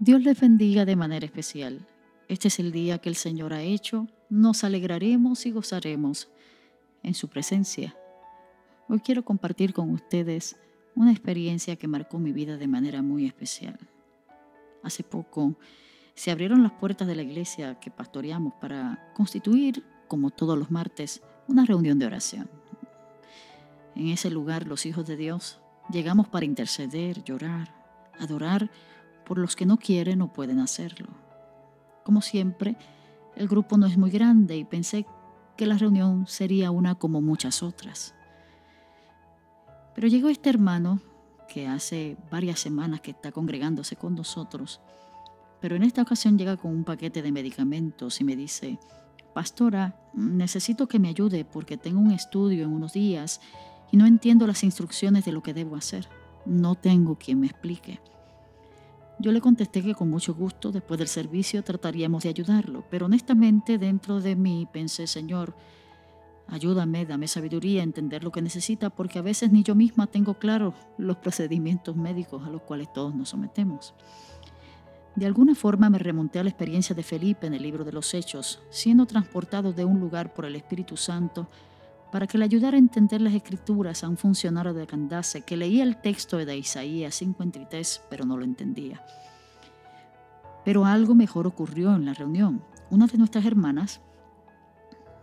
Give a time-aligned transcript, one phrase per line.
[0.00, 1.86] Dios les bendiga de manera especial.
[2.28, 4.08] Este es el día que el Señor ha hecho.
[4.28, 6.28] Nos alegraremos y gozaremos
[7.04, 7.96] en su presencia.
[8.88, 10.56] Hoy quiero compartir con ustedes
[10.96, 13.78] una experiencia que marcó mi vida de manera muy especial.
[14.82, 15.54] Hace poco
[16.14, 21.22] se abrieron las puertas de la iglesia que pastoreamos para constituir, como todos los martes,
[21.46, 22.50] una reunión de oración.
[23.94, 27.72] En ese lugar los hijos de Dios llegamos para interceder, llorar,
[28.18, 28.70] adorar
[29.24, 31.08] por los que no quieren o pueden hacerlo.
[32.04, 32.76] Como siempre,
[33.36, 35.06] el grupo no es muy grande y pensé
[35.56, 38.14] que la reunión sería una como muchas otras.
[39.94, 41.00] Pero llegó este hermano
[41.48, 44.80] que hace varias semanas que está congregándose con nosotros,
[45.60, 48.78] pero en esta ocasión llega con un paquete de medicamentos y me dice,
[49.32, 53.40] Pastora, necesito que me ayude porque tengo un estudio en unos días
[53.90, 56.08] y no entiendo las instrucciones de lo que debo hacer.
[56.46, 58.00] No tengo quien me explique.
[59.18, 63.78] Yo le contesté que con mucho gusto después del servicio trataríamos de ayudarlo, pero honestamente
[63.78, 65.54] dentro de mí pensé, Señor,
[66.48, 70.34] ayúdame, dame sabiduría a entender lo que necesita, porque a veces ni yo misma tengo
[70.34, 73.94] claro los procedimientos médicos a los cuales todos nos sometemos.
[75.14, 78.12] De alguna forma me remonté a la experiencia de Felipe en el libro de los
[78.14, 81.48] Hechos, siendo transportado de un lugar por el Espíritu Santo
[82.14, 85.82] para que le ayudara a entender las escrituras a un funcionario de Candace que leía
[85.82, 89.04] el texto de Isaías 53 pero no lo entendía.
[90.64, 92.62] Pero algo mejor ocurrió en la reunión.
[92.88, 94.00] Una de nuestras hermanas,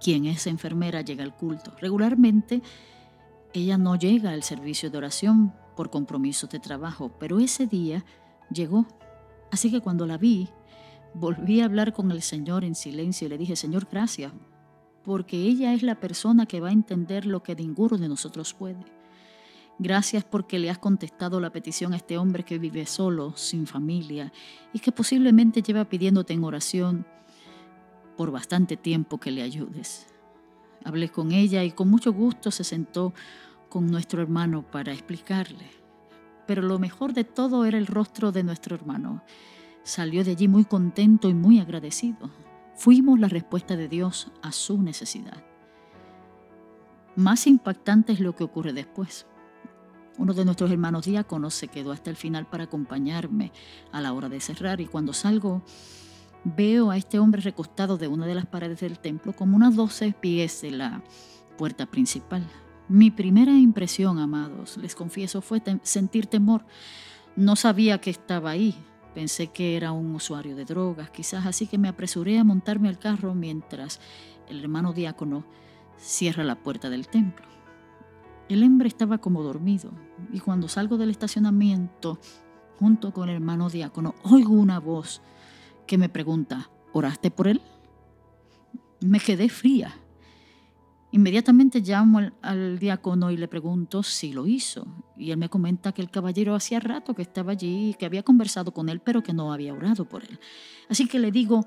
[0.00, 1.72] quien es enfermera, llega al culto.
[1.80, 2.62] Regularmente
[3.52, 8.04] ella no llega al servicio de oración por compromisos de trabajo, pero ese día
[8.48, 8.86] llegó.
[9.50, 10.50] Así que cuando la vi,
[11.14, 14.30] volví a hablar con el Señor en silencio y le dije, Señor, gracias
[15.06, 18.84] porque ella es la persona que va a entender lo que ninguno de nosotros puede.
[19.78, 24.32] Gracias porque le has contestado la petición a este hombre que vive solo, sin familia,
[24.72, 27.06] y que posiblemente lleva pidiéndote en oración
[28.16, 30.08] por bastante tiempo que le ayudes.
[30.84, 33.14] Hablé con ella y con mucho gusto se sentó
[33.68, 35.70] con nuestro hermano para explicarle.
[36.48, 39.22] Pero lo mejor de todo era el rostro de nuestro hermano.
[39.84, 42.45] Salió de allí muy contento y muy agradecido.
[42.76, 45.42] Fuimos la respuesta de Dios a su necesidad.
[47.16, 49.26] Más impactante es lo que ocurre después.
[50.18, 53.50] Uno de nuestros hermanos diáconos se quedó hasta el final para acompañarme
[53.92, 55.62] a la hora de cerrar y cuando salgo
[56.44, 60.14] veo a este hombre recostado de una de las paredes del templo como unas 12
[60.20, 61.02] pies de la
[61.56, 62.46] puerta principal.
[62.88, 66.64] Mi primera impresión, amados, les confieso, fue sentir temor.
[67.34, 68.76] No sabía que estaba ahí,
[69.16, 72.98] Pensé que era un usuario de drogas, quizás así que me apresuré a montarme al
[72.98, 73.98] carro mientras
[74.46, 75.46] el hermano diácono
[75.96, 77.46] cierra la puerta del templo.
[78.50, 79.90] El hombre estaba como dormido
[80.34, 82.18] y cuando salgo del estacionamiento
[82.78, 85.22] junto con el hermano diácono oigo una voz
[85.86, 87.62] que me pregunta, ¿oraste por él?
[89.00, 89.94] Me quedé fría.
[91.12, 94.86] Inmediatamente llamo al, diácono y le pregunto si lo hizo.
[95.16, 98.72] Y él me comenta que el caballero hacía rato que estaba allí, que había conversado
[98.72, 100.38] con él, pero que no había orado por él.
[100.88, 101.64] Así que le digo,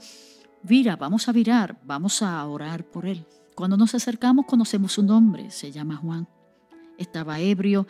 [0.61, 3.25] vira, vamos a virar, vamos a orar por él.
[3.55, 6.27] Cuando nos acercamos conocemos su nombre, se llama Juan.
[6.97, 7.88] Estaba ebrio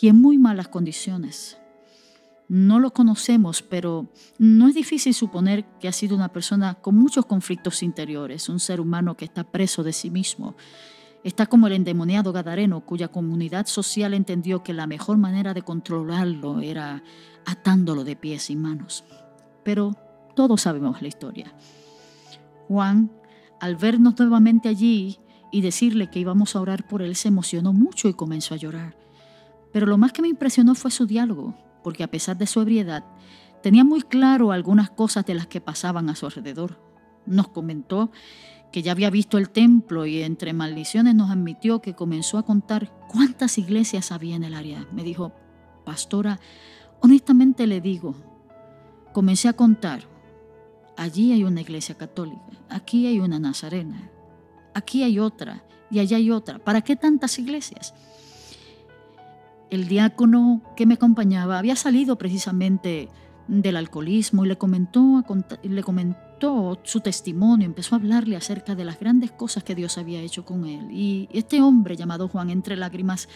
[0.00, 1.58] y en muy malas condiciones.
[2.50, 7.24] No lo conocemos, pero no es difícil suponer que ha sido una persona con muchos
[7.24, 10.56] conflictos interiores, un ser humano que está preso de sí mismo
[11.22, 16.60] Está como el endemoniado Gadareno, cuya comunidad social entendió que la mejor manera de controlarlo
[16.60, 17.02] era
[17.44, 19.04] atándolo de pies y manos.
[19.62, 19.94] Pero
[20.34, 21.52] todos sabemos la historia.
[22.68, 23.12] Juan,
[23.60, 25.18] al vernos nuevamente allí
[25.52, 28.96] y decirle que íbamos a orar por él, se emocionó mucho y comenzó a llorar.
[29.72, 33.04] Pero lo más que me impresionó fue su diálogo, porque a pesar de su ebriedad,
[33.62, 36.80] tenía muy claro algunas cosas de las que pasaban a su alrededor.
[37.26, 38.10] Nos comentó
[38.72, 42.92] que ya había visto el templo y entre maldiciones nos admitió que comenzó a contar
[43.08, 44.86] cuántas iglesias había en el área.
[44.92, 45.32] Me dijo,
[45.84, 46.38] pastora,
[47.00, 48.14] honestamente le digo,
[49.12, 50.02] comencé a contar,
[50.96, 54.10] allí hay una iglesia católica, aquí hay una nazarena,
[54.74, 56.58] aquí hay otra y allá hay otra.
[56.58, 57.94] ¿Para qué tantas iglesias?
[59.70, 63.08] El diácono que me acompañaba había salido precisamente
[63.46, 65.24] del alcoholismo y le comentó,
[66.84, 70.66] su testimonio, empezó a hablarle acerca de las grandes cosas que Dios había hecho con
[70.66, 70.90] él.
[70.90, 73.28] Y este hombre llamado Juan, entre lágrimas,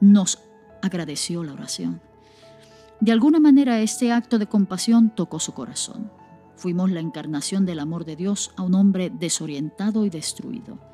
[0.00, 0.38] nos
[0.82, 2.00] agradeció la oración.
[3.00, 6.10] De alguna manera este acto de compasión tocó su corazón.
[6.56, 10.91] Fuimos la encarnación del amor de Dios a un hombre desorientado y destruido.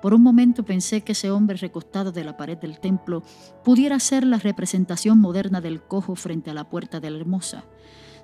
[0.00, 3.22] Por un momento pensé que ese hombre recostado de la pared del templo
[3.64, 7.64] pudiera ser la representación moderna del cojo frente a la puerta de la hermosa.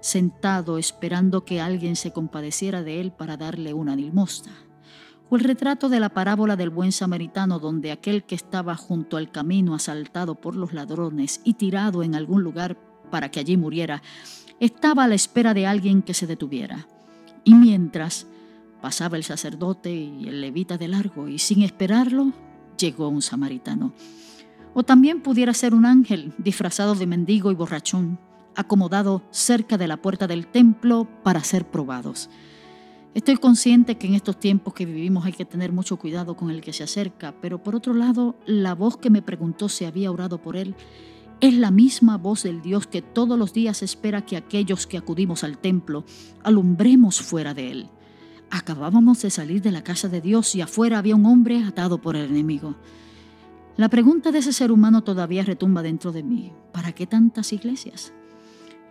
[0.00, 4.52] sentado esperando que alguien se compadeciera de él para darle una limosna.
[5.30, 9.30] O el retrato de la parábola del buen samaritano donde aquel que estaba junto al
[9.30, 12.76] camino asaltado por los ladrones y tirado en algún lugar
[13.10, 14.02] para que allí muriera,
[14.60, 16.86] estaba a la espera de alguien que se detuviera.
[17.42, 18.26] Y mientras
[18.84, 22.34] pasaba el sacerdote y el levita de largo y sin esperarlo
[22.76, 23.94] llegó un samaritano.
[24.74, 28.18] O también pudiera ser un ángel disfrazado de mendigo y borrachón,
[28.54, 32.28] acomodado cerca de la puerta del templo para ser probados.
[33.14, 36.60] Estoy consciente que en estos tiempos que vivimos hay que tener mucho cuidado con el
[36.60, 40.42] que se acerca, pero por otro lado, la voz que me preguntó si había orado
[40.42, 40.74] por él
[41.40, 45.42] es la misma voz del Dios que todos los días espera que aquellos que acudimos
[45.42, 46.04] al templo
[46.42, 47.90] alumbremos fuera de él.
[48.54, 52.14] Acabábamos de salir de la casa de Dios y afuera había un hombre atado por
[52.14, 52.76] el enemigo.
[53.76, 56.52] La pregunta de ese ser humano todavía retumba dentro de mí.
[56.72, 58.12] ¿Para qué tantas iglesias?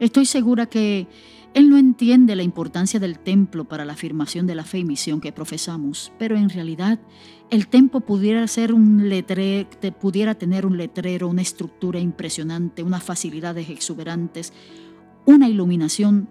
[0.01, 1.07] Estoy segura que
[1.54, 5.21] él no entiende la importancia del templo para la afirmación de la fe y misión
[5.21, 7.00] que profesamos, pero en realidad
[7.50, 13.69] el templo pudiera ser un letrero, pudiera tener un letrero, una estructura impresionante, unas facilidades
[13.69, 14.51] exuberantes,
[15.25, 16.27] una iluminación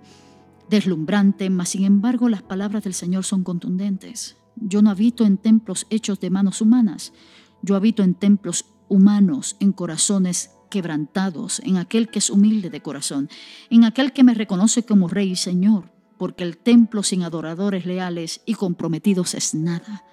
[0.73, 4.39] deslumbrante, mas sin embargo las palabras del Señor son contundentes.
[4.57, 7.13] Yo no habito en templos hechos de manos humanas,
[7.61, 13.29] yo habito en templos humanos, en corazones quebrantados, en aquel que es humilde de corazón,
[13.69, 18.41] en aquel que me reconoce como Rey y Señor, porque el templo sin adoradores leales
[18.47, 20.05] y comprometidos es nada.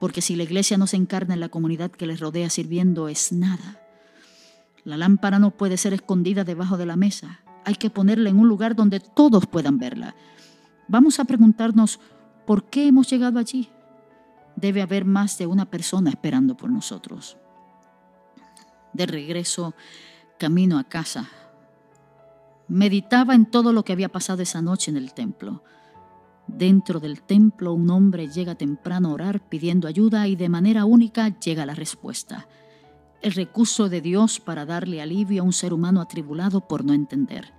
[0.00, 3.30] Porque si la iglesia no se encarna en la comunidad que les rodea sirviendo, es
[3.30, 3.78] nada.
[4.84, 8.48] La lámpara no puede ser escondida debajo de la mesa, hay que ponerla en un
[8.48, 10.14] lugar donde todos puedan verla.
[10.88, 12.00] Vamos a preguntarnos,
[12.46, 13.70] ¿por qué hemos llegado allí?
[14.56, 17.36] debe haber más de una persona esperando por nosotros.
[18.92, 19.74] De regreso,
[20.38, 21.28] camino a casa,
[22.68, 25.62] meditaba en todo lo que había pasado esa noche en el templo.
[26.46, 31.28] Dentro del templo un hombre llega temprano a orar pidiendo ayuda y de manera única
[31.38, 32.46] llega la respuesta.
[33.22, 37.54] El recurso de Dios para darle alivio a un ser humano atribulado por no entender.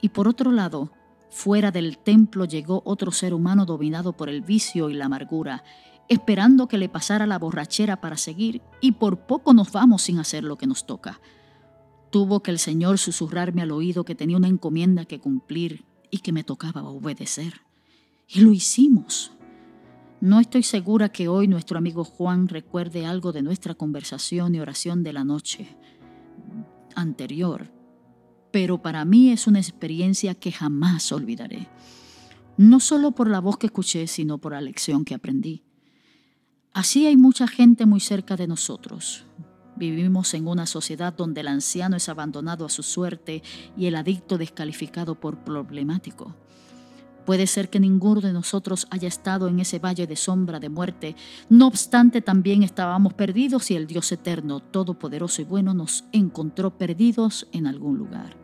[0.00, 0.90] Y por otro lado,
[1.28, 5.64] fuera del templo llegó otro ser humano dominado por el vicio y la amargura,
[6.08, 10.44] esperando que le pasara la borrachera para seguir, y por poco nos vamos sin hacer
[10.44, 11.20] lo que nos toca.
[12.08, 16.32] Tuvo que el Señor susurrarme al oído que tenía una encomienda que cumplir y que
[16.32, 17.60] me tocaba obedecer.
[18.28, 19.35] Y lo hicimos.
[20.20, 25.02] No estoy segura que hoy nuestro amigo Juan recuerde algo de nuestra conversación y oración
[25.02, 25.76] de la noche
[26.94, 27.70] anterior,
[28.50, 31.68] pero para mí es una experiencia que jamás olvidaré.
[32.56, 35.62] No solo por la voz que escuché, sino por la lección que aprendí.
[36.72, 39.26] Así hay mucha gente muy cerca de nosotros.
[39.76, 43.42] Vivimos en una sociedad donde el anciano es abandonado a su suerte
[43.76, 46.34] y el adicto descalificado por problemático.
[47.26, 51.16] Puede ser que ninguno de nosotros haya estado en ese valle de sombra de muerte,
[51.48, 57.48] no obstante también estábamos perdidos y el Dios eterno, todopoderoso y bueno nos encontró perdidos
[57.50, 58.36] en algún lugar.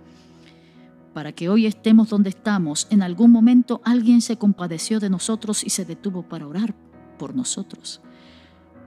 [1.14, 5.70] Para que hoy estemos donde estamos, en algún momento alguien se compadeció de nosotros y
[5.70, 6.74] se detuvo para orar
[7.18, 8.00] por nosotros.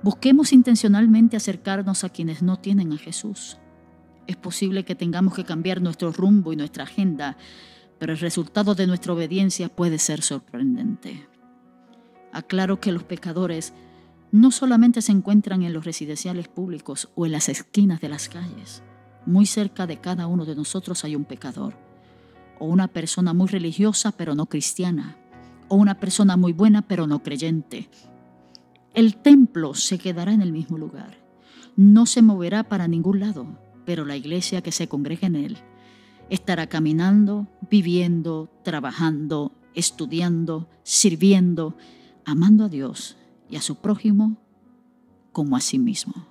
[0.04, 3.58] Busquemos intencionalmente acercarnos a quienes no tienen a Jesús.
[4.28, 7.38] Es posible que tengamos que cambiar nuestro rumbo y nuestra agenda,
[8.06, 11.28] pero el resultado de nuestra obediencia puede ser sorprendente.
[12.32, 13.74] Aclaro que los pecadores
[14.32, 18.84] no solamente se encuentran en los residenciales públicos o en las esquinas de las calles.
[19.26, 21.74] Muy cerca de cada uno de nosotros hay un pecador,
[22.60, 25.18] o una persona muy religiosa pero no cristiana,
[25.68, 27.90] o una persona muy buena pero no creyente,
[28.94, 31.18] el templo se quedará en el mismo lugar.
[31.76, 33.48] No se moverá para ningún lado,
[33.84, 35.58] pero la iglesia que se congrega en él
[36.30, 41.76] estará caminando, viviendo, trabajando, estudiando, sirviendo,
[42.26, 43.18] amando a Dios
[43.50, 44.38] y a su prójimo
[45.32, 46.28] como a sí mismo.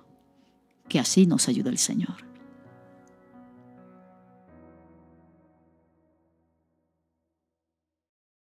[0.87, 2.34] Que así nos ayude el Señor.